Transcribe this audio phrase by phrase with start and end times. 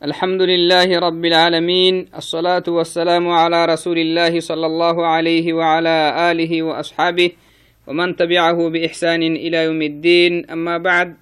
[0.00, 5.96] الحمد لله رب العالمين الصلاة والسلام على رسول الله صلى الله عليه وعلى
[6.32, 7.30] آله وأصحابه
[7.86, 10.32] ومن تبعه بإحسان إلى يوم الدين.
[10.50, 11.16] أما بعد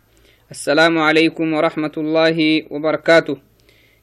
[0.50, 2.38] السلام عليكم ورحمة الله
[2.70, 3.36] وبركاته.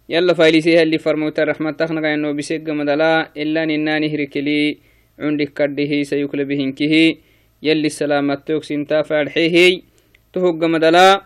[0.10, 4.78] يلا فايلسيها اللي فرموت الرحمة تخنق إنه بسيق مدلا إلا نناني هركلي
[5.20, 7.16] عندك كرده سيكل بهنكه
[7.64, 9.82] يلي السلامة توكسين تافارحيه
[10.34, 11.24] تهق مدلا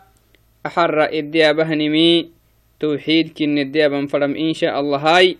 [0.65, 2.38] أحر إدي أبهنمي
[2.80, 5.36] توحيد كن الديابا فرم إن شاء الله هاي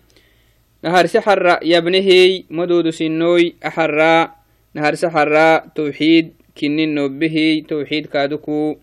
[0.83, 4.31] نهار سحر يبنهي مدود سنوي أحرى
[4.73, 8.77] نهار سحر توحيد كن به توحيد كادوكو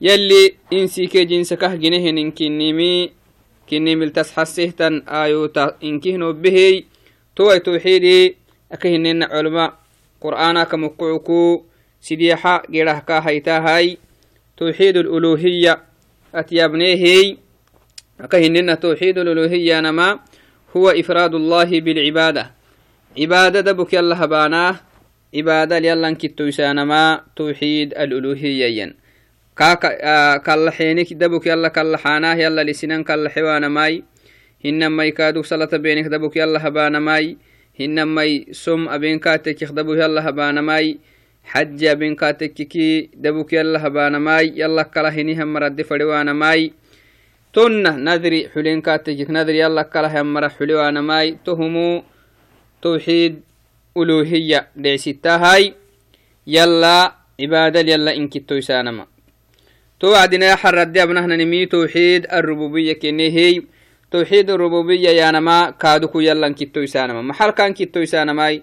[0.00, 3.10] يلي إنسي كي جنسكه جنهن كنمي
[3.70, 6.82] كني ملتس حسيهتن آيوتا إنكه به
[7.36, 8.36] توي توحيدي
[8.72, 9.74] أكهنن علماء
[10.20, 11.62] قرآنا كمقعكو
[12.00, 13.98] سديحا جراه كاهيتا هاي
[14.56, 15.82] توحيد الألوهية
[16.34, 17.36] أتيابنيهي
[18.21, 20.19] أكهننا توحيد الألوهية نما
[20.77, 22.51] هو إفراد الله بالعبادة.
[23.19, 24.75] عبادة دبك يلا هباناه
[25.35, 28.93] عبادة يلا كتو ما توحيد الألوهية ين.
[29.57, 34.03] كاكا آه كالحينك دبك يلا كالحاناه يلا لسنان كالحوانا ماي.
[34.65, 37.37] هنما يكادو صلاة بينك دبك يلا هبانا ماي.
[37.79, 40.97] هنما سم أبين كاتك يخدبو يلا هبانا ماي.
[41.43, 44.53] حج أبين كاتك كي دبك يلا هبانا ماي.
[44.55, 46.73] يلا كالحيني هم مرد فريوانا ماي.
[47.53, 52.03] تنه نذري حلين كاتجك نذري يلا كلا هم حلي وأنا ماي تهمو
[52.81, 53.41] توحيد
[53.97, 55.73] ألوهية دعستا هاي
[56.47, 59.05] يلا عبادة يلا إنك تويسانما
[59.99, 63.61] توعدنا حرد أبنهنا نمي توحيد الربوبية كني هي
[64.11, 68.59] توحيد الربوبية يا نما كادوكو يلا إنك تويسانما محل كان كتويسانما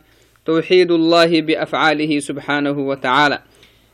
[0.46, 3.38] توحيد الله بأفعاله سبحانه وتعالى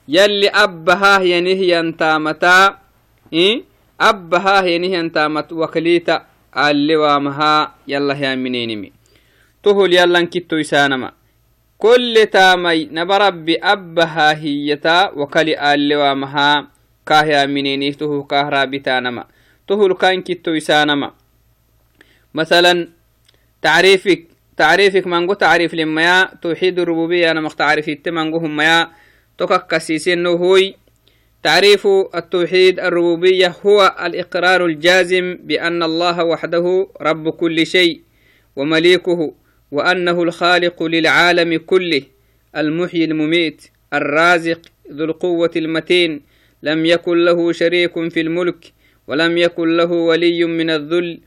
[0.09, 2.79] يلي أبها ينهي أنتامتا
[3.33, 8.93] إيه abbahaa henihiantaamat wakliita allewaamahaa yallah yaamineenimi
[9.63, 11.13] tohol yallan kittoysaanama
[11.79, 16.67] kolle taamay naba rabbi abbahaa hiyyataa wakali allewaamahaa
[17.05, 19.25] kaah yaamineeniif tohu kaah raabitaanama
[19.67, 21.13] tohol kan kittoysaanama
[22.37, 22.89] مثلا
[23.63, 24.21] تعريفك
[24.57, 28.91] تعريفك مانغو تعريف لما توحيد الربوبية أنا مختعرف التمانغو هم يا
[29.39, 30.77] تكك كسيسين هوي
[31.47, 38.01] تعريف التوحيد الربوبية هو الإقرار الجازم بأن الله وحده رب كل شيء
[38.57, 39.35] ومليكه
[39.71, 42.03] وأنه الخالق للعالم كله
[42.57, 43.63] المحيي المميت
[43.95, 44.61] الرازق
[44.93, 46.23] ذو القوة المتين
[46.63, 48.73] لم يكن له شريك في الملك
[49.07, 51.21] ولم يكن له ولي من الذل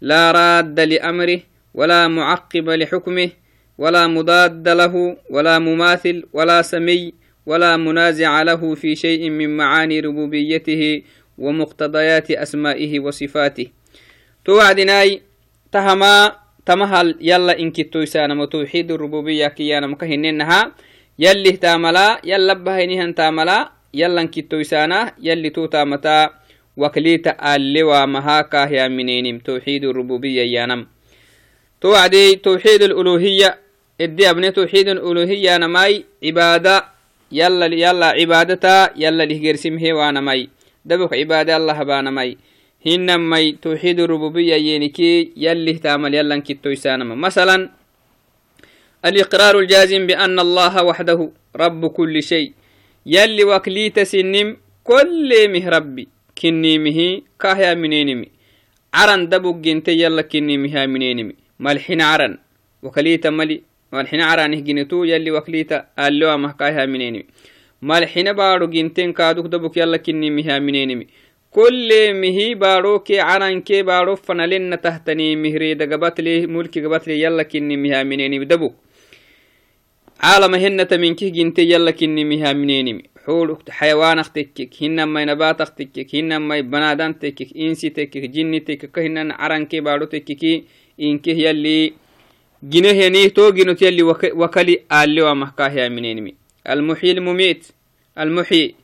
[0.00, 1.40] لا راد لأمره
[1.74, 3.30] ولا معقب لحكمه
[3.78, 11.02] ولا مضاد له ولا مماثل ولا سمي ولا منازع له في شيء من معاني ربوبيته
[11.38, 13.66] ومقتضيات أسمائه وصفاته.
[14.44, 15.22] توعدناي
[15.72, 20.72] تهما تمهل يلا إنك تويسانا توحيد الربوبية كيانا مكهنينها.
[21.18, 26.30] يلي تاملا يلا بهينيهن تاملا يلا إنك تويسانا يلي تو تامتا.
[26.76, 30.86] وكليتا اللي مهاكا يا منينم توحيد الربوبية يانم.
[31.80, 33.58] توعدي توحيد الألوهية
[34.00, 36.93] إدي أبني توحيد الألوهية نماي عبادة
[40.20, 40.48] ماي.
[40.84, 42.38] دبك عبادة الله بانا ماي.
[42.86, 47.70] هن ماي توحيد الربوبية ينكي يلي تعمل يلا كتو يسانما مثلا
[49.04, 52.52] الإقرار الجازم بأن الله وحده رب كل شيء.
[53.06, 56.08] يلي وكليت سنم كل مه ربي.
[56.38, 57.00] كني مه
[57.40, 58.28] كاهيا منينمي
[58.94, 62.38] عرن دبك جنتي يلا كني مها منينمي ملحين عرن.
[62.82, 63.62] وكليت ملي
[63.94, 67.26] malxina caranih ginetu yalli waklita allowa mahkaihaminenimi
[67.90, 71.06] malxina baaro ginten kaaduk dabuk yalla kinimihaminenimi
[71.54, 71.90] كل
[72.22, 77.76] مهي بارو كي عران كي بارو فنالين تهتني مهري دا قبطلي ملكي قبطلي يلا كني
[77.76, 78.72] مها منيني بدبو
[80.20, 86.14] عالم هن تمنكي جنتي يلا كني مها منيني حول حيوان اختكك هن ما نبات اختكك
[86.14, 90.64] هن ما بنادان تكك انسي تكك جني تكك هن عران كي بارو تككي
[91.00, 91.92] إنكي يلي
[92.72, 96.34] جنهني تو جنوت يلي وكلي آلي ومحكاه منينمي
[96.68, 97.66] المحيي المميت.
[98.18, 98.74] المحيي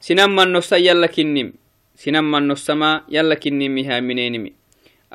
[0.00, 1.52] سنما النفس يلا كنم
[1.96, 4.52] سنما النفس ما يلا كنمها منينمي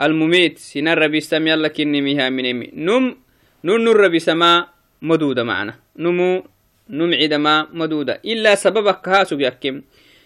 [0.02, 0.58] المميت.
[0.58, 3.16] سن الربي سم يلا كنمها منينمي نم
[3.64, 4.68] نون الربي سما
[5.02, 5.76] مدودة معنا.
[5.98, 6.44] نمو
[6.90, 8.22] نمعد ما مدودة.
[8.26, 9.82] إلا سببك هاسو بيكم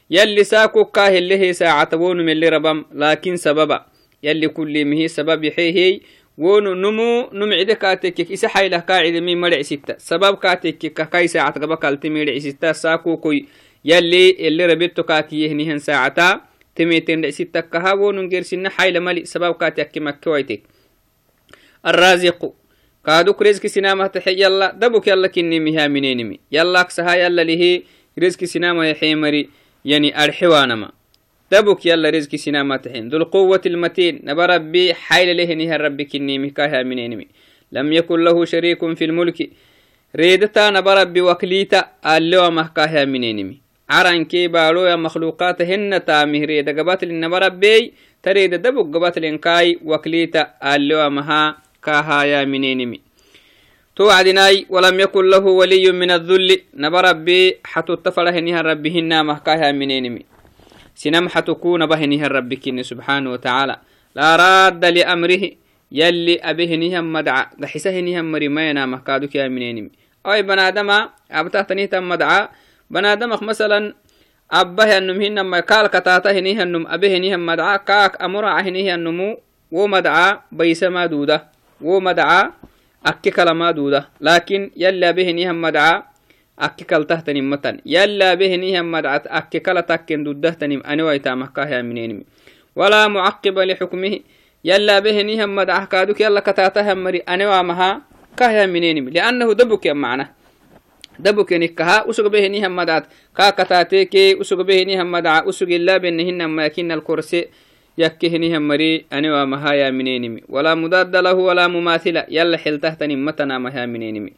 [0.10, 2.86] يلي ساكو كاه اللي هي ساعة من اللي ربم.
[2.92, 3.86] لكن سببا.
[4.24, 6.00] يلي كل مهي سبب هي.
[6.38, 10.78] ونو نمو نمعد كاتك إسا حيلة قاعد مي مرع ستة سبب كاتك
[11.10, 13.46] كاي ساعة قبا كالتي مرع ستة ساكو كوي
[13.86, 16.42] يلي اللي ربيتو كاكي يهنيهن ساعتا
[16.76, 20.62] تميتين لعسيتك هاون جرسنا حيل ملي سبب كاتيك مكويتك
[21.86, 22.54] الرازق
[23.06, 26.88] كادوك رزق سينما تحي يلا دبك يلا كني مها منينمي يلا
[31.54, 34.22] أكسها يلا رزق سينما تحين ذو القوة المتين.
[34.24, 37.28] نبربي حيل له نها ربي كني مكاها منينمي
[37.72, 39.50] لم يكن له شريك في الملك.
[40.16, 43.58] ريدتا نبربي وكليتا اللو مهكاها منينمي
[43.90, 47.94] عران كي بالو يا مخلوقات هن تامه ريدا قبات لنبربي
[48.24, 53.00] تريد دبك قبات لنكاي وكليتا اللو مها كاهايا منينمي
[53.96, 56.62] توعدناي ولم يكن له ولي من الذل.
[56.76, 60.37] نبى ربي حتو التفره نها ربهن مهكاها منينمي
[60.98, 63.76] سنم حتكون بهنها ربك سبحانه وتعالى.
[64.18, 65.44] لا راد لأمره
[65.92, 69.92] يلي أبيه نهم مدعى دحسه نهم مريمينا مهكادك يا منينمي
[70.26, 70.90] أي بنادم
[71.32, 72.50] أبتهتني تم مدعى
[72.90, 73.94] بنادم مثلا
[74.52, 79.38] أبه النم هنما قال كتاته نهم أبيه نهم مدعى كاك أمرعه نهم
[79.72, 81.58] ومدعى بيسما دوده.
[81.82, 82.58] wo madca
[83.06, 85.54] akke kalama duda lakin yala behenihan
[86.58, 92.26] madca akke kaltahtanimatan yala behenihan madcat akke kala takken dudahtanim aniwaitamahkahaminenimi
[92.76, 94.26] walaa mucaqiba lixukmihi
[94.66, 98.02] yala behenihan madcah kaaduk yala kataatahan mari aniwamaha
[98.34, 100.34] kahyaminenimi liannahu dabuke macna
[101.22, 107.54] dabukenikkaha usug behenihan madcat kaa kataateke usug behenihan madca usug ila benehinama yakina alkorse
[107.98, 114.34] أنا ومهايا منينمي ولا مضاد له ولا مماثل يلا حلتهتني متنا مها منينمي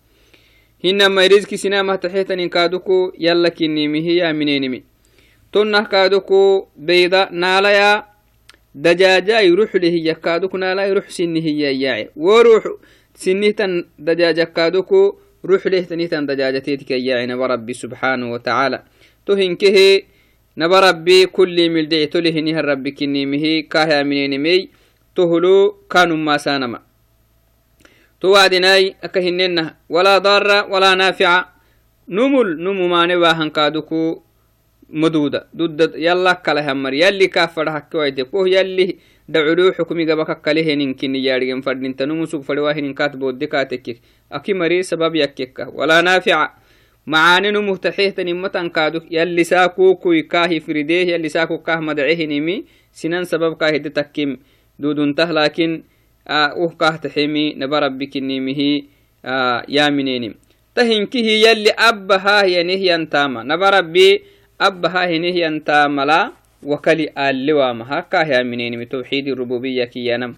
[0.85, 4.85] hinama rizki sinamah taxetanin kaaduku yala kinimihi yaminenimi
[5.51, 8.05] tonnah kaaduku beyda naalaya
[8.75, 12.65] dajaajai ruxlehiya kaaduku naalai rux sinihiyayaace wo rux
[13.15, 15.01] sinihtan dajaaja kaaduku
[15.45, 18.85] ruxlehtanihtan dajaajateetikayaace naba rabbi subxaanahu watacaala
[19.25, 20.05] to hinkehe
[20.57, 24.69] naba rabbi kulli mildhici tolehinihan rabbi kinimihi kahyaminenimey
[25.15, 25.55] tohlo
[25.89, 26.79] kanumaasanama
[28.25, 31.45] توعدناي أكهننا ولا ضار ولا نافع.
[32.09, 34.23] نمل نمو ما نباهن كادوكو
[34.91, 35.47] مدودة.
[35.57, 36.93] ضد يلا كله همر.
[36.93, 38.97] يلي كافر حكويت كوه يلي
[39.29, 41.97] دعلو حكمي قبك كله ننكن يارجن فردين.
[41.97, 44.01] تنمو سوق فلواه ننكات بودكاتك
[44.33, 46.51] أكي مري سبب يكك ولا نافع.
[47.07, 49.05] معاني نمو تحيه نمتن كادوك.
[49.11, 51.13] يلي ساكو كوي كاهي فرديه.
[51.13, 52.65] يلي ساكو كاه مدعيه نمي.
[52.93, 54.41] سنان سبب كاهي دتكيم.
[54.79, 55.83] دودنته لكن
[56.57, 58.89] uhkah taxemi naba rabbi kinimihi
[59.69, 60.35] yamineni
[60.75, 64.21] tahinkihi yalli abbahahiyanehyantaama naba rabbi
[64.59, 66.33] abbahahinehyantaamala
[66.65, 70.35] wakali alewamaha kah yaminenimi tawxidi rububiya kiyanam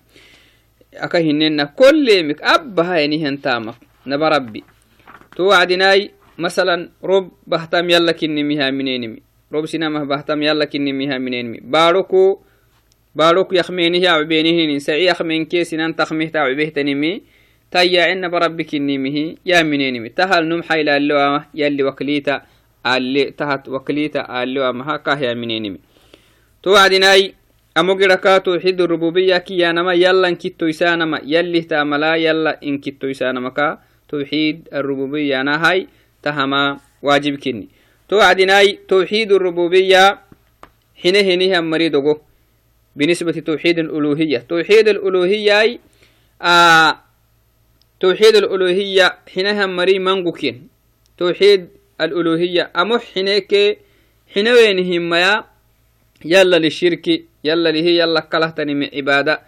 [1.00, 3.75] aka hinena kollemik abbahayanehyantaama
[4.07, 4.64] naba rabbi
[5.37, 12.43] to wacdinai masalan rob bahtam yalla kinimihaminenimi rob sinamah bahtam yalla kinimihaminenimi baaroko
[13.16, 17.23] بارك يخمينه يا عبينه سعي يخمين كيس نان تخميه تا عبيه تنمي
[17.70, 22.42] تايا عنا بربك النمه يا منينمي تهل نم حيلا اللوامة يلي وكليتا
[22.87, 25.80] اللي تهت وكليتا اللوامة هكا يا منينمي
[26.62, 27.35] توعدناي.
[27.78, 31.20] أموغركا توحيد الربوبية كي يانما يلا انكتو يسانما.
[31.25, 33.78] يلي تاملا يلا انكتو يسانما كا.
[34.08, 35.87] توحيد الربوبية نهاي.
[36.23, 37.68] تهما واجب كني.
[38.08, 38.78] توعدناي.
[38.88, 40.18] توحيد الربوبية.
[41.02, 42.20] حينه هنيه مريدوغو
[42.96, 44.38] بالنسبة توحيد الألوهية.
[44.38, 45.78] توحيد الألوهية
[46.42, 47.06] آه
[48.00, 50.68] توحيد الألوهية حينها مري منقوكين
[51.18, 51.68] توحيد
[52.00, 53.78] الألوهية أمو حينيك
[54.34, 55.44] حينوينهم ما
[56.24, 59.40] يلا للشرك يلا لهي يلا كلهتني من عبادة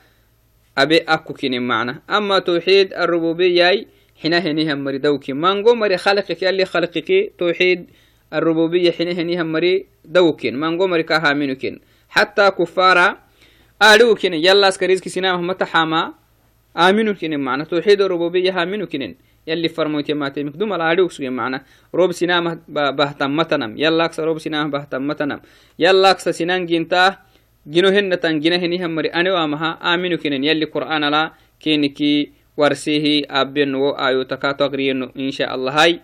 [0.79, 3.87] أبي أكوكين معنى أما توحيد الربوبية
[4.23, 5.33] حينها مري دوكي.
[5.33, 7.87] منقو مري خلقك يلي خلقك توحيد
[8.33, 10.57] الربوبية حينها مري دوكين.
[10.61, 11.81] منقو مري كاها منوكين.
[12.09, 12.51] حتى
[13.81, 16.13] كفارا آلوكين يلا اسكريزك سنام متحاما
[16.77, 19.15] آمنوا كنن معنى توحيد الربوبية آمنوا كنن
[19.47, 21.63] يلي فرموتي ما تيمك دوم العدوك سوين معنى
[21.95, 25.41] روب سنام بهتم متنم يلا أكس روب سنام بهتم متنم
[25.79, 27.17] يلا أكس سنان جنتا
[27.67, 33.75] جنو هنة جنه هنيهم مري أنا وامها آمنوا كنن يلي قرآن لا كينكي ورسيه أبن
[33.75, 36.01] و آيو تكا تغرين إن شاء الله هاي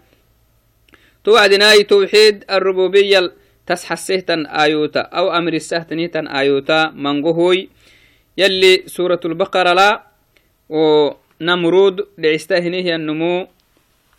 [1.25, 7.69] توعدناي توحيد الربوبية تسحسهتن آيوتا أو أمر السهتنيتن آيوتا منغهوي
[8.39, 10.03] يلي سورة البقرة لا
[10.69, 13.47] ونمرود لعستهنه النمو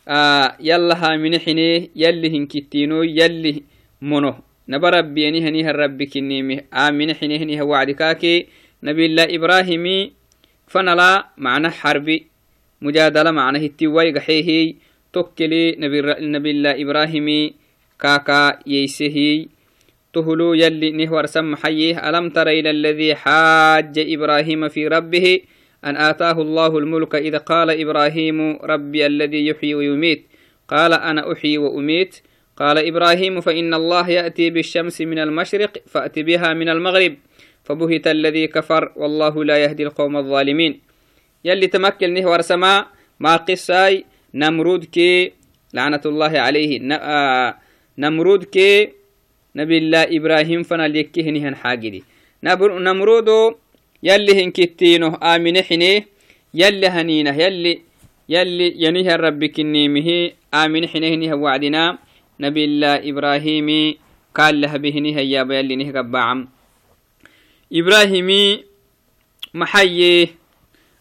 [0.07, 3.63] آه يلا هامنحنه يلي هنكتينو يلي
[4.01, 4.33] منو.
[4.69, 8.47] نبرب ينهنيها الرب كنيمه آمن حنهنيها وعدكاكي
[8.83, 10.11] نبي الله إبراهيمي
[10.67, 12.27] فنلا معنى حربي.
[12.81, 14.75] مجادلة معنى هتواي قحيهي
[15.13, 16.01] توكلي نبي,
[16.33, 17.64] نبي الله إبراهيمي.
[17.99, 19.47] كاكا ييسهي.
[20.13, 25.39] تهلو يلي نهور سم حيه ألم تر إلى الذي حاج إبراهيم في ربه؟
[25.85, 30.25] أن آتاه الله الملك إذا قال إبراهيم ربي الذي يحيي ويميت.
[30.67, 32.15] قال أنا أحيي وأميت.
[32.57, 37.15] قال إبراهيم فإن الله يأتي بالشمس من المشرق فأت بها من المغرب.
[37.63, 40.79] فبهت الذي كفر والله لا يهدي القوم الظالمين.
[41.45, 42.85] يلي تمكن نهور سما.
[43.19, 45.31] ما قصاي؟ نمرود كي.
[45.73, 46.79] لعنة الله عليه.
[47.97, 48.89] نمرود كي
[49.55, 52.03] نبي الله إبراهيم فنا ليكيه هن حاجدي
[52.43, 53.55] نمرودو
[54.03, 56.07] يلي هن كتينه آمن حنيه
[56.53, 57.73] يلي هنينه يلي
[58.29, 60.09] يلي ينيه الرب كنيمه
[60.53, 61.97] آمن حنيه نيه وعدنا.
[62.39, 63.69] نبي الله إبراهيم
[64.35, 66.47] قال له بهنيه يا يلي نيه قبعم
[67.73, 68.63] إبراهيمي
[69.53, 70.29] محيي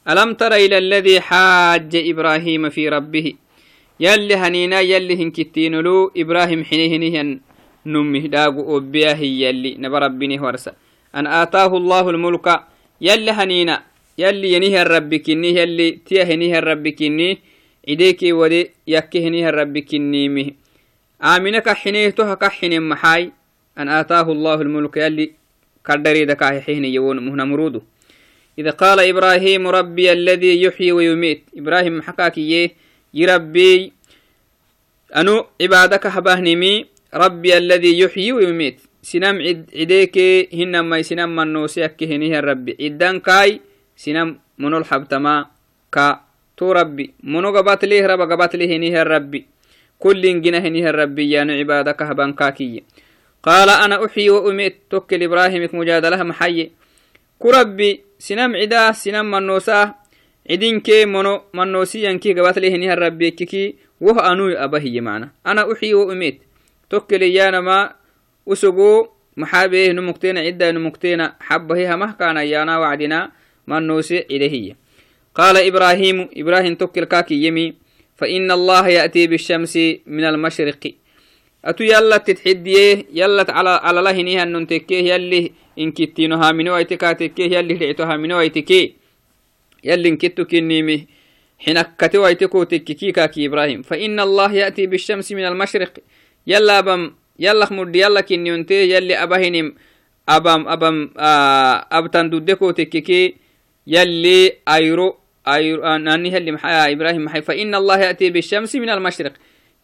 [0.09, 3.35] ألم تر إلى الذي حاج إبراهيم في ربه؟
[4.01, 7.39] يلي هنينا يلي هن كتينلو إبراهيم حنيه نيه
[7.87, 10.73] نمه داغو أبيه يلي نبربني ورسا
[11.15, 12.47] أن آتاه الله الملك
[13.01, 13.83] يلي هنينا
[14.19, 17.39] يلي ينيه الرب كني يلي تيه هنيه الرب كني
[17.89, 20.51] إديكي ودي يكي هنيه الرب كني مه
[21.23, 23.33] آمنك حنيه تهك حنين محاي
[23.79, 25.31] أن آتاه الله الملك يلي
[25.87, 27.81] كردري دكاه حين يوون مهنمرودو
[28.59, 32.71] إذا قال إبراهيم ربي الذي يحيي ويميت إبراهيم حكاكي
[33.15, 33.93] يربي
[35.17, 38.81] أنو عبادك هبهنمي ربي الذي يحيي ويميت.
[39.15, 40.17] عد عديك
[40.55, 43.61] هنما سنم من نوسيك هنيه الربي عدان كاي
[43.97, 45.47] سنم منو الحبتما
[45.93, 46.21] كا
[46.57, 47.15] تو ربي.
[47.23, 49.47] منو قبات ليه رب؟ قبات ليه هنيه الربي
[49.99, 52.83] كل جنه هنيه الربي يعني عبادك هبان كاكي.
[53.43, 54.77] قال أنا أحيي وأميت.
[54.91, 56.71] توكل إبراهيم مجادلة محيي.
[57.39, 59.95] كربي سنم عدا سنم من نوساه
[62.19, 66.41] كي قبات ليه هنيه الربي كي وه أنو أبهي معنا أنا أحيي وأميت
[66.95, 67.95] tokkeliyanama
[68.47, 73.33] usugu maxaabeeh numugtena cidda numugtena xabahiha mahkana yana wacdina
[73.67, 74.77] manose cidehiya
[75.35, 77.75] قال إبراهيم إبراهيم توكل كاكي يمي
[78.17, 80.95] فإن الله يأتي بالشمس من المشرق
[81.65, 87.13] أتو يلا تتحديه يلا على على الله نيها أن تكيه يلي إن كتينها من ويتكا
[87.13, 88.95] تكيه يلي لعتها من ويتكي
[89.85, 91.07] يلي كتو كنيمي.
[91.59, 93.83] حين كتو ويتكو تككي كاكي إبراهيم.
[93.83, 95.93] فإن الله يأتي بالشمس من المشرق.
[96.47, 99.75] يلا أبم يلا خمد يلا كنيونتي يلي أبهنم.
[100.29, 101.11] أبم أبم
[101.93, 103.35] أبتن دودكو تككي
[103.87, 105.17] يلي أيرو
[105.49, 107.43] أيرو أني هلي محا إبراهيم محي.
[107.43, 109.33] فإن الله يأتي بالشمس من المشرق.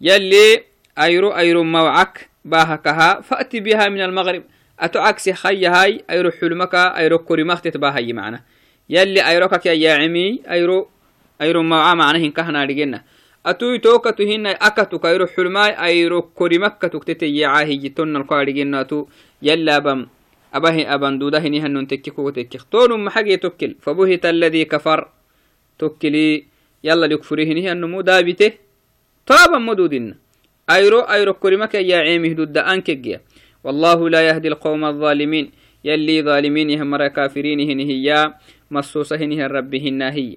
[0.00, 0.62] يلي
[0.98, 3.20] أيرو أيرو موعك باهكها.
[3.20, 4.42] فأتي بها من المغرب.
[4.80, 8.40] أتو عكسي خي هاي أيرو حلمك أيرو كريمك تتباهي معنا.
[8.90, 10.88] يلي أيروكك يا عمي أيرو
[11.42, 13.02] أيرو موعا معنا هنكهنا لجنة.
[13.46, 19.06] أتوي توكتو هنا أكتو كأيرو حلماي أيرو كوريمكتو كتتي عاهي جتون القارجين أتو
[19.42, 20.06] يلا بم
[20.54, 25.08] أبه أبن دوده هني هنون تككو تكك تون محقي تكل فبهت الذي كفر.
[25.78, 26.44] تكلي
[26.84, 28.52] يلا لكفره هني هنمو دابته.
[29.26, 30.14] طابا مدودين
[30.70, 33.20] أيرو أيرو كوريمك يا عيمه ضد أنكجيا
[33.64, 34.08] والله
[35.84, 38.34] يلي ظالمين هم كافرين هني هي
[38.70, 40.36] مصوصة هني الرب هي.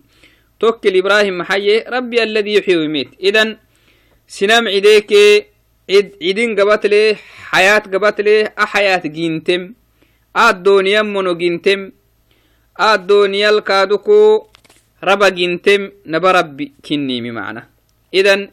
[0.59, 3.09] توكل إبراهيم محيي ربي الذي يحيي ويميت.
[3.23, 3.57] إذن
[4.27, 5.11] سنام عديك
[5.89, 7.15] عد عدين قبط له
[7.51, 9.61] حياة قبط له أحياة جينتم
[10.37, 11.91] الدنيا منو جينتم
[12.79, 14.47] الدنيا الكادوكو
[15.03, 17.67] raba gintem naba rabbi kinnimi macna
[18.07, 18.47] idan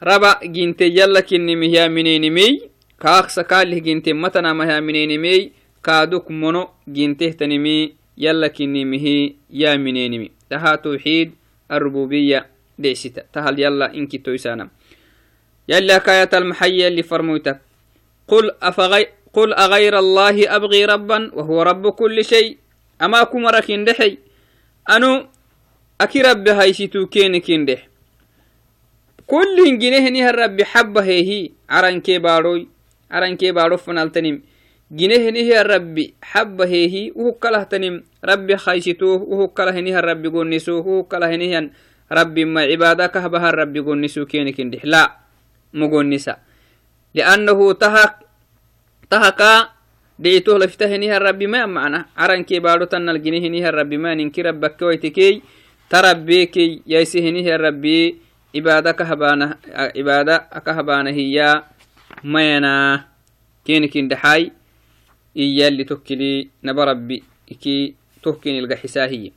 [0.00, 2.64] raba ginte yalla kinnimi hiyaminenimey
[2.96, 5.52] kaaksa kaalih ginte matanama hiyaminenimey
[5.86, 6.62] kaaduk mono
[6.94, 7.76] gintehtanimi
[8.24, 9.16] yalla kinnimihi
[9.62, 11.30] yaminenimi taha tawxiid
[12.78, 14.68] ديستا تهل يلا إنك تويسانا
[15.68, 17.60] يلا كاية المحية اللي فرموتك
[18.28, 22.56] قل أفغي قل أغير الله أبغي ربا وهو رب كل شيء
[23.02, 24.18] أما كمرا كندحي
[24.90, 25.26] أنو
[26.00, 27.88] أكي رب هايسيتو كين كندح
[29.26, 32.68] كل جنيه الرب حبه هي عرن كي باروي
[33.10, 34.42] عرن كي بارو فنالتنم
[38.56, 41.70] خايسيتو وهو كله نيه الرب قنسو وهو كله نيه
[42.12, 45.02] رب ما عبادك هبها الرب قنسو كين كندح لا
[45.74, 46.34] مقنسا
[47.14, 48.26] لأنه تهك
[49.06, 49.70] tahaka
[50.18, 55.42] deitoh laftahiniha rabbi ma macna carankee baadho tannal ginehiniha rabbi ma ninki rabbake waitekey
[55.86, 58.18] ta rabbekey yaisehiniha rabbi
[58.50, 59.60] cibaada kahabana
[59.94, 61.70] cibaada akahabana hiya
[62.26, 63.06] mayana
[63.62, 64.50] kenikin dhaxay
[65.36, 69.32] iyalli tokkili naba rabbi iki tokkinilga xisaahiye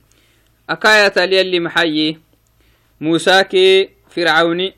[0.66, 2.18] akayatal yalli maxaye
[3.00, 4.72] musa ke fircauni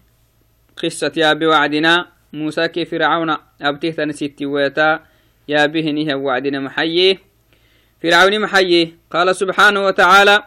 [0.77, 5.01] qisat yaabe wacdina موسى كي فرعون أبته تنسيتي ويتا.
[5.49, 7.19] يا بهنها وعدنا محيي
[8.03, 10.45] فرعون محيي قال سبحانه وتعالى.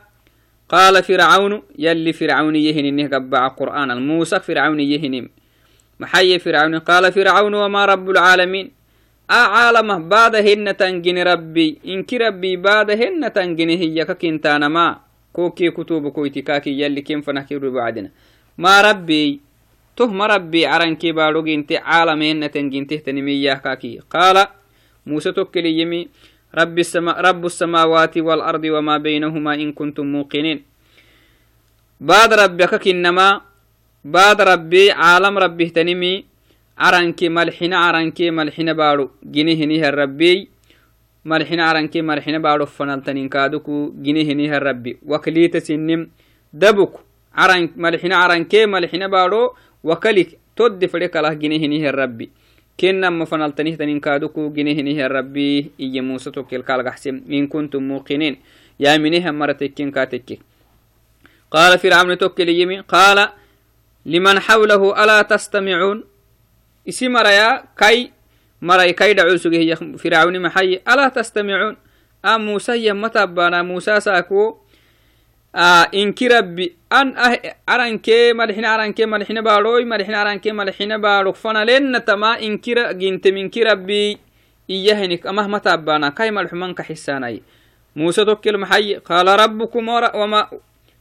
[0.70, 1.62] قال فرعون.
[1.78, 4.40] يلي فرعون يهن إنه قبع قرآن الموسى.
[4.40, 5.30] فرعون يهن
[6.00, 6.80] محيي فرعون.
[6.80, 8.72] قال فرعون وما رب العالمين.
[12.22, 12.56] ربي.
[12.58, 15.00] بعد هن تنجن هي كنتانا ما
[15.34, 18.10] كوكي كتب كويتي كاكي يلي كم فنحكي بعدنا.
[18.58, 19.40] ما ربي؟
[19.98, 24.00] تهم ربي عرنكي باروجينتي عالمين تنجينته تنمية كاكي.
[24.10, 24.48] قال
[25.06, 26.08] موسى توكلي يمي
[26.56, 30.64] رب السماوات والأرض وما بينهما إن كنتم موقنين.
[32.00, 33.42] بعد ربك كنما
[34.06, 36.35] بعد ربي عالم ربي تنمي.
[36.78, 40.50] عرنكي ملحنا عرنكي ملحنا بارو جنيه نيه الربي
[41.26, 46.10] ملحنا عرنكي ملحنا بارو فنالتنين كادوكو جنيه نيه الربي وكليت سنم
[46.54, 46.94] دبك
[47.36, 52.30] عرن ملحنا عرنكي ملحنا بارو وكلك تود فريق الله جنيه الربي
[52.80, 58.36] كنا مفنالتنيه تنين كادوكو جنيه الربي إيا موسى توكل قال قحسم إن كنتم موقنين
[58.80, 60.40] يا منيها مرتكين كاتك
[61.52, 63.30] قال فرعون توكل يمي قال
[64.06, 66.04] لمن حوله ألا تستمعون
[67.02, 68.12] مريا كي
[68.62, 71.78] مري كي دعو سجيه فرعون محي ألا تستمعون
[72.26, 74.66] أم موسى يمتبانا موسى ساكو
[75.92, 77.16] inki rabbi an
[77.68, 84.18] arankee malxina arankee malxina baadhoy malxina arankee malxina baadhok fanalennatama inkira gintem inki rabbi
[84.68, 87.40] iyahinik amah mataabana kai malxumanka xisaanay
[87.96, 89.88] muuse tokkil maxay qaala rabbukum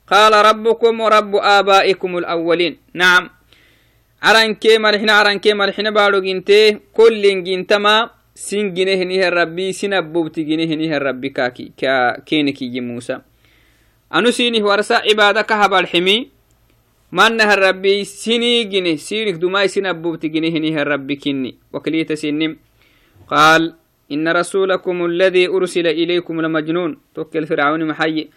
[0.07, 3.31] qaala rabbukum warabu aabaa'ikum alawwaliin nacam
[4.29, 6.59] arankee malxina arankee malxina baadho ginte
[6.97, 7.95] kollin gintama
[8.35, 11.73] sin ginehinihe rabbi sin abbobti ginehinihe rabbi kaaki
[12.25, 13.21] keenikiyyi muusa
[14.11, 16.31] anu sinih warsa cibaada ka habalximi
[17.11, 22.57] manah rabbi sinii gine sinik dumai sin abubti gine hiniha rabbi kinni waklita sinim
[23.31, 23.75] qaal
[24.09, 28.29] ina rasulakum aladi ursila ilaykum lamajnuun tokkel fircauni maxaye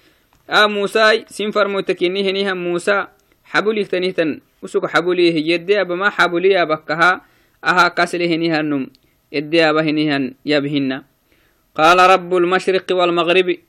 [0.48, 3.10] a musai sin farmoyta kinni hiniha musa
[3.52, 7.22] xabulihtanihtan usug xabulih yedde abama xabuliya bakkaha
[7.62, 8.90] aha kasle hinihanum
[9.32, 11.04] edde aba hinihan yabhinna
[11.74, 13.62] qaala rabu lmashriqi walmagribi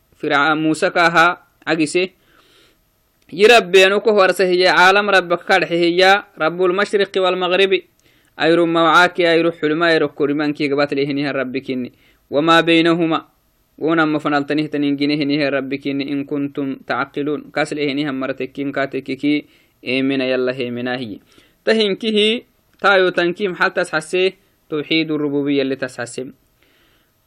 [0.56, 1.48] musa kaha
[3.32, 7.72] يربينك ورسه عالم ربك كرح هي رب المشرق والمغرب
[8.40, 11.92] أيرو موعاك أيرو حلما أيرو كرمان كي قبات لهنها ربكني
[12.30, 13.18] وما بينهما
[13.78, 16.76] ونما فنالتنه تنينجنه نيه ربكني إن كنتم
[19.84, 21.18] إيمنا يلا هيمنا هي.
[21.64, 22.42] تهنكه
[22.80, 24.32] تايو تنكيم حتى تحسيه
[24.70, 26.32] توحيد الربوبية اللي تسحسم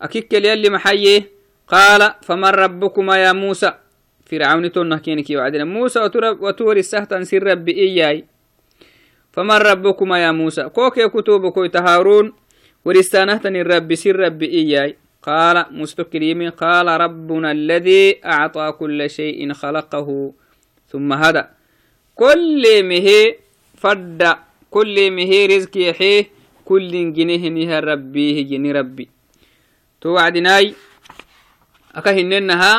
[0.01, 1.29] أكيك يلي محيه
[1.67, 3.73] قال فمن ربكما يا موسى؟
[4.25, 5.63] فرعون تونه كينك وعدنا.
[5.63, 5.99] موسى
[6.41, 8.25] وتور السهتن سر ربي إياي.
[9.31, 12.33] فمن ربكما يا موسى؟ كوكي كتب كوي تهارون
[12.85, 14.97] ورستانهتن الرب سر ربي إياي.
[15.21, 20.33] قال مستقريم قال ربنا الذي أعطى كل شيء خلقه
[20.87, 21.43] ثم هدى.
[22.21, 23.41] كل مهي
[23.81, 24.21] فد
[24.69, 26.23] كل مهي رزق يحيه
[26.65, 29.09] كل جنيه نها ربي جني ربي.
[30.01, 30.73] توعدناي
[31.97, 32.73] أكهننها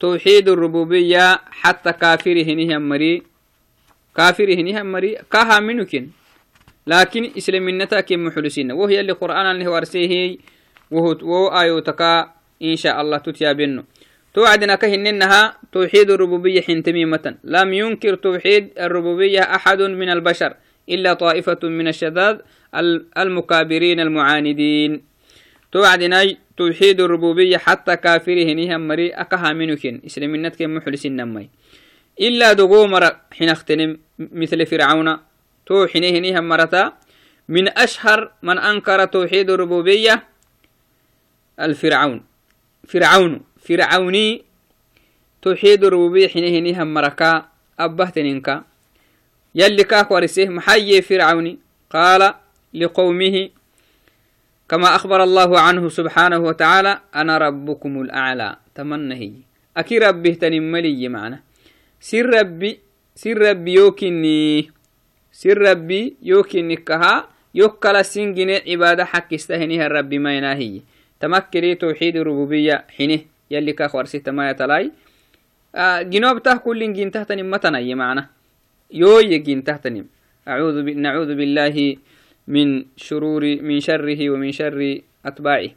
[0.00, 3.22] توحيد الربوبية حتى كافر هنيه مري.
[4.14, 6.08] كافر هنيه مري كها منكن
[6.86, 10.38] لكن إسلام النتا كم محلسين وهي اللي قرآن اللي هو أرسيه
[10.90, 12.00] وهو آيوتك
[12.62, 13.84] إن شاء الله تتيابنه
[14.34, 17.34] توعدنا كهننها توحيد الربوبية حنتميمة.
[17.44, 20.54] لم ينكر توحيد الربوبية أحد من البشر
[20.88, 22.38] إلا طائفة من الشذاذ
[23.18, 25.02] المكابرين المعاندين.
[25.72, 31.50] توعدنا توحيد الربوبية حتى كافره نهم مري أكها منكن إسلامينات كم محلسين نمي.
[32.20, 33.54] إلا دقو مرة حين
[34.18, 35.16] مثل فرعون.
[35.66, 36.92] تو حينه نهم مرتا
[37.48, 40.22] من أشهر من أنكر توحيد الربوبية
[41.60, 42.24] الفرعون.
[42.88, 43.49] فرعون.
[43.60, 44.44] فرعوني
[45.42, 47.46] توحيد الربوبية حينه نهم مركا
[47.78, 48.64] أبهتنينكا
[49.54, 51.58] يلي كاك ورسيه محيي فرعوني
[51.90, 52.34] قال
[52.74, 53.48] لقومه
[54.68, 59.32] كما أخبر الله عنه سبحانه وتعالى أنا ربكم الأعلى تمنهي
[59.76, 61.40] أكي ربه تنملي معنا
[62.00, 62.78] سر ربي
[63.14, 64.70] سر ربي يوكني
[65.32, 70.80] سر ربي يوكني كها يوكلا سنجن عبادة حق استهنيها الرب ما يناهي
[71.20, 73.20] تمكري توحيد الربوبية حينه
[73.50, 74.92] يلي كاخوار ستة ما يتلاي
[75.74, 78.28] آه جنوب ته كل جن تحتنم متنا معنا.
[78.90, 80.06] يو يجين تحتنم
[80.48, 80.88] أعوذ ب...
[80.88, 81.96] نعوذ بالله
[82.48, 85.70] من شرور من شره ومن شر أتباعه.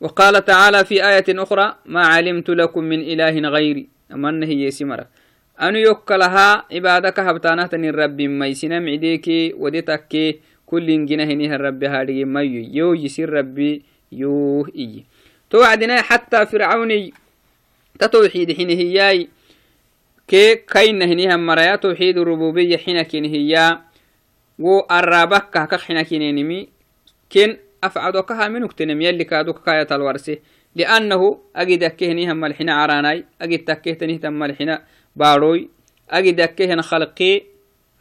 [0.00, 3.88] وقال تعالى في آية أخرى ما علمت لكم من إله غيري.
[4.12, 5.06] أمن هي سمرة.
[5.60, 9.26] أن يكلها عبادك هبتانة الرب ما يسنم عديك
[9.60, 13.82] ودتك كل جنه الرب هذه ما يو يسير ربي
[14.12, 15.04] يوه إي.
[15.50, 17.10] توعدنا حتى فرعون
[17.98, 19.26] تتوحيد حين هي
[20.28, 23.80] كي كين هنيها مرايا توحيد الربوبية حين كين هيا.
[24.58, 26.68] وقربك كهك حين كين نمي.
[27.30, 30.38] كين أفعدوكها من اكتنم؟ يلي كادوك كاية الورسي.
[30.76, 33.24] لأنه أجد كهنيها ملحنا عراناي.
[33.42, 34.82] أجد تكهتنيه ملحنا
[35.16, 35.68] باروي.
[36.10, 37.42] أجد كهن خلقي.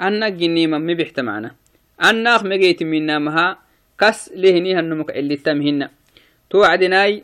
[0.01, 1.55] أنا جنيما ما بيحت معنا.
[2.03, 3.59] أنا مجيت منا مها
[3.99, 5.89] كس لهنيها النمك اللي تمهنا
[6.49, 7.23] توعدناي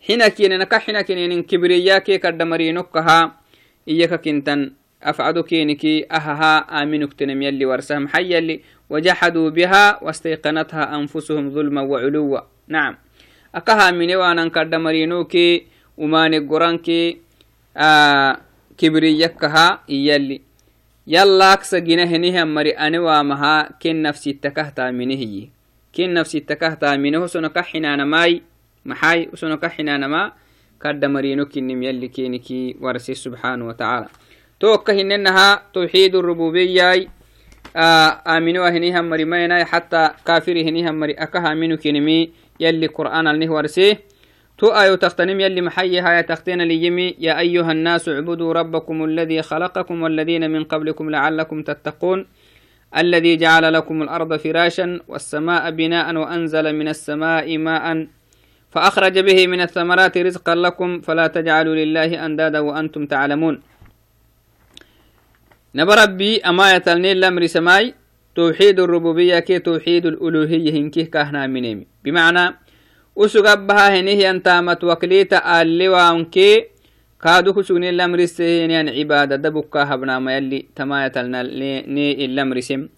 [0.00, 3.36] to wacdinai xinakinena ka xinakinenin kibriyake kadhamarinokkaha
[3.86, 8.60] iyaka kintan أفعدو كينكي أهها آمنك تنم يلي ورسهم حي يلي
[8.90, 12.96] وجحدوا بها واستيقنتها أنفسهم ظلما وعلوا نعم
[13.54, 17.16] أكها من وأنا كرد مرينوكي وماني قرانكي
[17.76, 18.36] آه
[18.78, 20.40] كبريكها يلي
[21.06, 25.48] يلا أكسا جنه مري أنا مها كن نفسي تكهتا منه
[25.96, 28.42] كن نفسي تكهتا منه سنكحنا نماي
[29.32, 30.32] وسنكحنا نما
[30.82, 34.08] كرد مرينوكي نم يلي كينكي ورسي سبحانه وتعالى.
[34.60, 37.08] توكا هننها توحيد الربوبية.
[38.26, 44.00] آمنوا هنيها مري مينا حتى كافر هنيها مري أكها منو كنمي يلي قرآن النهورسيه
[44.58, 50.02] تو آيو تختنم يلي محيها يا تختين ليمي يا أيها الناس اعبدوا ربكم الذي خلقكم
[50.02, 52.26] والذين من قبلكم لعلكم تتقون.
[52.96, 58.06] الذي جعل لكم الأرض فراشا والسماء بناء وأنزل من السماء ماء.
[58.70, 63.62] فأخرج به من الثمرات رزقا لكم فلا تجعلوا لله أندادا وأنتم تعلمون.
[65.74, 67.94] نبربي أما يتلني الأمر سماي
[68.34, 71.86] توحيد الربوبية كي توحيد الألوهية هنكيه كهنا منيمي.
[72.04, 72.54] بمعنى
[73.18, 76.64] أسقبها هنيه أنتامت وكليتا اللوانكي
[77.22, 82.88] كادو كسوني الأمر سيهن يعني عبادة دبكا هبنا ما يلي تما يتلنا ني الأمر سم.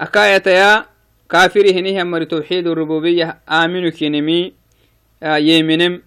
[0.00, 0.86] أكاية يا
[1.30, 4.63] كافر هنيه أمر توحيد الربوبية آمنو كنمي آه
[5.24, 6.02] يمنم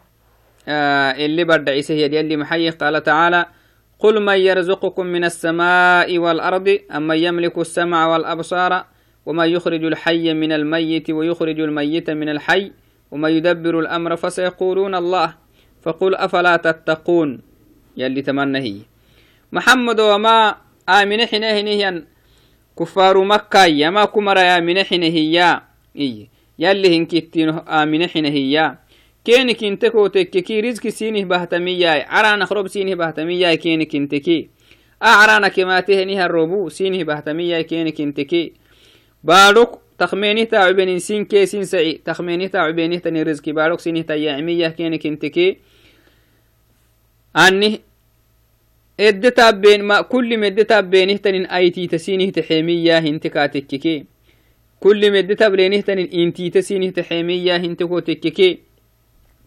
[0.68, 3.46] آه اللي برد عيسى يلي محيي قال تعالى
[4.00, 8.86] قل من يرزقكم من السماء والأرض أم من يملك السمع والأبصار
[9.26, 12.72] وما يخرج الحي من الميت ويخرج الميت من الحي
[13.12, 15.34] وما يدبر الأمر فسيقولون الله.
[15.82, 17.42] فقل أفلا تتقون؟
[17.98, 18.78] يلي تمنى هي.
[19.52, 20.56] محمد وما
[20.90, 22.04] آمن هي
[22.80, 25.62] كفار مكة يا ما كمر يا من حنه هي.
[26.60, 28.38] يلي هنكتين آمن حنه
[29.30, 32.02] هي كينك انتكو تككي رزق سينه بهتمياي.
[32.02, 34.50] عرانا خرب سينه بهتمياي كينك انتكي
[35.04, 38.54] أعرانا كما تهنيها الربو سينه بهتمياي كينك انتكي
[39.24, 42.02] بارك تخمينه تاع بين سين كي سين سعي.
[42.06, 43.52] تخمينه تاع بين تني رزقي.
[43.52, 45.58] بارك سينه تيعمية كينك انتكي
[47.38, 47.82] أني
[49.00, 54.06] ادتا بين ما كل مدتا بينه تنين آيتي تسينه تحيمية هنتكاتككي
[54.80, 58.67] كل مدتا بينه تنين إنتي تسينه تحيمية هنتكو تككي.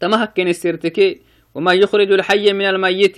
[0.00, 1.20] تمهكن السرتكي
[1.54, 3.16] وما يخرج الحي من الميت.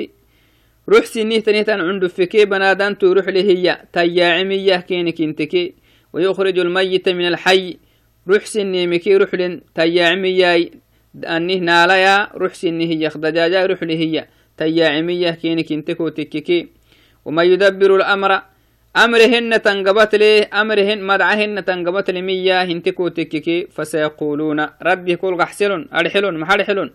[0.88, 5.74] روح سنيه تنيتان عنده فكي بنادان تروح لهي تياعمية كينك انتكي
[6.12, 7.76] ويخرج الميت من الحي.
[8.28, 10.70] روح سني مكي روح لن تياعمية
[11.24, 16.68] أنه ناليا روح سنه يخدجاجا روح لهي تياعمية كينك انتكو تككي.
[17.24, 18.42] وما يدبر الأمر
[18.96, 26.38] أمرهن تنقبت لي أمرهن مدعهن تنقبت لي مية هنتكو تككي فسيقولون ربي كل غحسلون أرحلون
[26.38, 26.90] محرحلون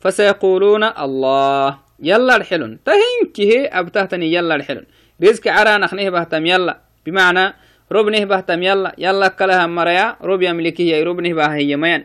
[0.00, 4.84] فسيقولون الله يلا الحلون تهنكه أبتهتني يلا الحلون
[5.22, 6.78] رزق عرا نخنه بهتم يلا.
[7.06, 7.54] بمعنى
[7.92, 8.94] ربنه بهتم يلا.
[8.98, 12.04] يلا كلها مريا رب يملكه يا ربنه بها ميان.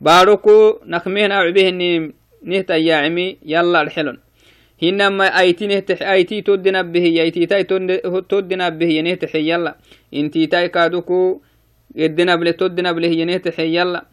[0.00, 1.70] باروكو نخمين أعبه
[2.42, 4.18] نهتا يعمي يلا الحلون
[4.80, 9.76] hinama aiti todina behiya ititai todina behiya nehtaxe yalla
[10.12, 11.42] intitai kaduku
[11.94, 14.06] edinable todinable hiya nehtaxe yalla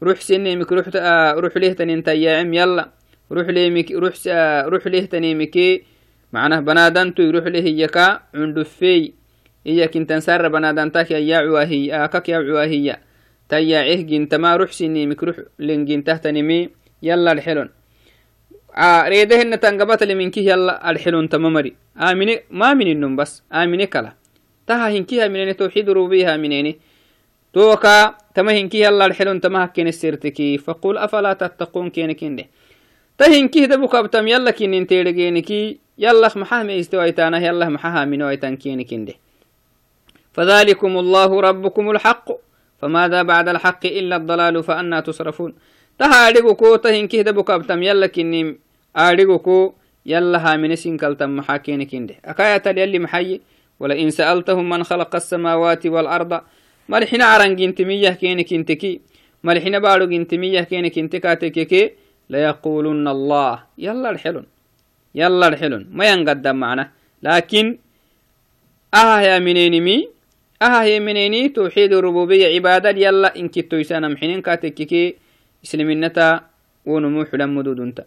[0.00, 2.92] ruux sinemik ruux lehtanintayaacem yalla
[3.30, 5.84] ruux lehtanimike
[6.32, 9.14] macnah banadantui ruux lehiyaka cundhufey
[9.64, 12.98] iyakintan sara banadantak kakak yacuahiya
[13.48, 16.70] tayaaceh gintama ruux sinimik ruux lengintahtanimi
[17.02, 17.70] yalla lxelon
[19.10, 23.42] reedehena tangabatale minkih yalla alxilunta mamari amine maamininum bas.
[23.50, 24.14] Amine kala.
[24.66, 26.78] Taha hinkih aminene tawxid rubiha aminene.
[27.52, 32.44] توكا تما هنكي يلا الحلون تما هكين السيرتكي فقول أفلا تتقون كينك إنده
[33.18, 39.14] تهنكي دبوك أبتم يلا كين انتيرجينكي يلا محاه ميستويتانا يلا محاها من ويتان كينك إنده
[40.32, 42.26] فذلكم الله ربكم الحق
[42.78, 45.54] فماذا بعد الحق إلا الضلال فأنا تصرفون
[45.98, 48.58] تهارجوكو تهنكي دبوك أبتم يلا كيني
[48.96, 49.72] آرجوكو
[50.06, 53.40] يلا هامن سنكالتم محاكين كنده أكاية يلي محي
[53.80, 56.40] ولئن سألتهم من خلق السماوات والأرض
[56.88, 59.00] ملحنا عرنجنتمية كينك انتكي
[59.44, 61.90] ملحنا بارو جنتمية كينك انتكاتككي
[62.30, 63.54] ليقولن الله.
[63.78, 64.46] يلا الحلون.
[65.14, 65.86] يلا الحلون.
[65.92, 66.90] ما ينقدم معنا.
[67.22, 67.78] لكن
[68.94, 70.08] أها يا منينمي
[70.62, 75.14] أها يا منيني توحيد الربوبية عبادة يلا إن كتو يسانا محنين كاتككي
[75.64, 76.40] إسلامنتا
[76.86, 78.04] ونموح لمدودنتا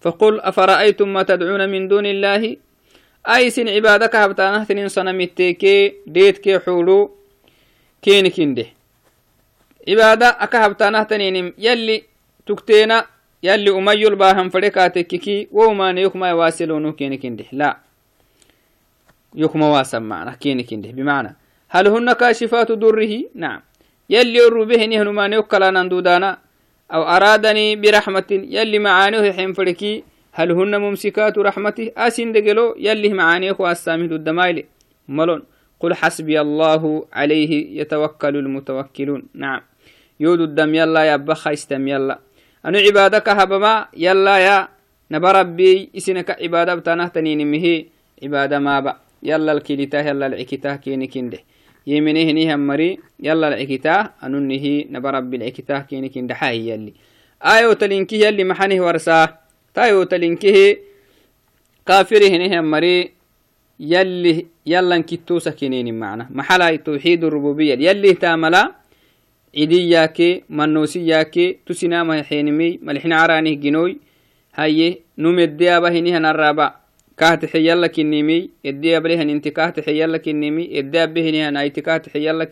[0.00, 2.56] فقل أفرأيتم ما تدعون من دون الله؟
[3.28, 7.10] أي سن عبادك هبتانه تنين صنمتكي ديتكي حولو
[8.02, 8.66] كينك كنده
[9.88, 12.02] عبادة أكا هبتانه تنين يلي
[12.46, 13.06] تكتينا
[13.42, 17.76] يلي أمي الباهم فريكاتككي وما يكما يواسلونه كينك كنده لا.
[19.34, 21.36] يكما واسم معنا كينك كنده بمعنى
[21.68, 23.60] هل هن كاشفات دره نعم.
[24.10, 26.38] يلي الربه نهن ما نيوكلا نندودانا
[26.92, 33.56] أو أرادني برحمة يلي معانيه حين فركي هل هن ممسكات رحمته أسين دقلو يلي معانيه
[33.58, 34.64] وأسامه الدمايل
[35.08, 35.42] ملون.
[35.80, 39.22] قل حسبي الله عليه يتوكل المتوكلون.
[39.34, 39.60] نعم.
[40.20, 42.18] يود الدم يلا يا بخا استم يلا.
[42.64, 44.68] أنا عبادك هبما؟ يلا يا
[45.10, 45.90] نبربي.
[45.96, 47.86] إسنك عبادة بتانه تنين مهي.
[48.22, 48.96] عبادة ما با.
[49.22, 51.38] يلا الكليته يلا العكته كيني كنده
[51.86, 56.94] yeminehini hammari yalla lcikitah anunihi naba rabbi lcikitah kinikin dhaxahi yalli.
[57.40, 59.38] Ayotalinkihi yalli maxanih warsaa
[59.72, 60.78] tayotalinkihi
[61.84, 63.12] kafirihini hammari
[63.78, 68.76] yalli yallan kittusa kinini macna maxalai tawxid rububiya yallih tamala
[69.54, 73.96] cidiyaake mannosiyaake tusinama xenimi malixina aranih ginoy
[74.52, 76.79] haye numeddeaba hinihanaraba
[77.20, 78.48] هاي نمد
[80.90, 82.50] ديابه نيه نرابا كهت حيال